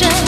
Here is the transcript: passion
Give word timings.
passion 0.00 0.27